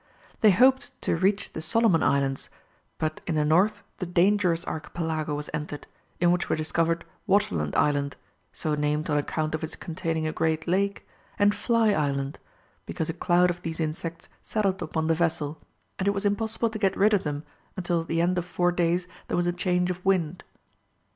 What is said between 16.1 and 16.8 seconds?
was impossible to